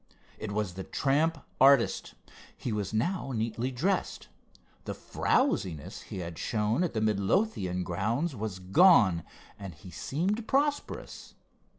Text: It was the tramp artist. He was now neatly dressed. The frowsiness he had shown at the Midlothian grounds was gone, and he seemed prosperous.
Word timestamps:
It 0.39 0.51
was 0.51 0.73
the 0.73 0.83
tramp 0.83 1.45
artist. 1.61 2.15
He 2.57 2.71
was 2.71 2.91
now 2.91 3.31
neatly 3.35 3.69
dressed. 3.69 4.29
The 4.85 4.95
frowsiness 4.95 6.01
he 6.09 6.17
had 6.17 6.39
shown 6.39 6.83
at 6.83 6.93
the 6.95 7.01
Midlothian 7.01 7.83
grounds 7.83 8.35
was 8.35 8.57
gone, 8.57 9.21
and 9.59 9.75
he 9.75 9.91
seemed 9.91 10.47
prosperous. 10.47 11.35